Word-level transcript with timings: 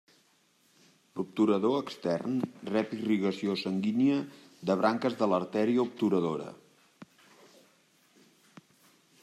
L'obturador 1.17 1.75
extern 1.81 2.39
rep 2.69 2.95
irrigació 3.01 3.57
sanguínia 3.65 4.17
de 4.71 4.79
branques 4.81 5.19
de 5.21 5.29
l'artèria 5.33 5.85
obturadora. 5.87 6.51